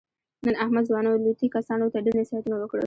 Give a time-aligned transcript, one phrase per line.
[0.45, 2.79] نن احمد ځوانو لوطي کسانو ته ډېر نصیحتونه وکړل.